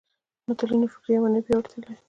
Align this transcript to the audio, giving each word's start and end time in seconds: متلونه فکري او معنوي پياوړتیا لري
متلونه 0.47 0.85
فکري 0.93 1.13
او 1.17 1.21
معنوي 1.23 1.41
پياوړتیا 1.45 1.77
لري 1.81 1.95